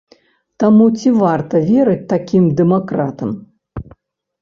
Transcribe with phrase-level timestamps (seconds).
[0.63, 3.29] Таму ці варта верыць такім дэмакратам?